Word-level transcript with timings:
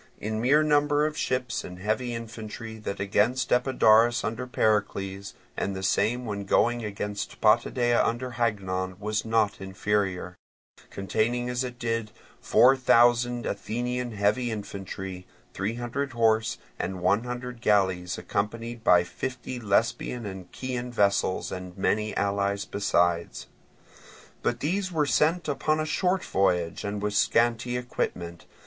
In 0.19 0.41
mere 0.41 0.63
number 0.63 1.05
of 1.05 1.15
ships 1.15 1.63
and 1.63 1.77
heavy 1.77 2.15
infantry 2.15 2.79
that 2.79 2.99
against 2.99 3.51
Epidaurus 3.53 4.23
under 4.23 4.47
Pericles, 4.47 5.35
and 5.55 5.75
the 5.75 5.83
same 5.83 6.25
when 6.25 6.43
going 6.45 6.83
against 6.83 7.39
Potidæa 7.39 8.03
under 8.03 8.31
Hagnon, 8.31 8.97
was 8.97 9.25
not 9.25 9.61
inferior; 9.61 10.35
containing 10.89 11.51
as 11.51 11.63
it 11.63 11.77
did 11.77 12.09
four 12.39 12.75
thousand 12.75 13.45
Athenian 13.45 14.13
heavy 14.13 14.49
infantry, 14.49 15.27
three 15.53 15.75
hundred 15.75 16.13
horse, 16.13 16.57
and 16.79 16.99
one 17.03 17.25
hundred 17.25 17.61
galleys 17.61 18.17
accompanied 18.17 18.83
by 18.83 19.03
fifty 19.03 19.59
Lesbian 19.59 20.25
and 20.25 20.51
Chian 20.51 20.91
vessels 20.91 21.51
and 21.51 21.77
many 21.77 22.17
allies 22.17 22.65
besides. 22.65 23.45
But 24.41 24.61
these 24.61 24.91
were 24.91 25.05
sent 25.05 25.47
upon 25.47 25.79
a 25.79 25.85
short 25.85 26.23
voyage 26.25 26.83
and 26.83 27.03
with 27.03 27.13
a 27.13 27.17
scanty 27.17 27.77
equipment. 27.77 28.47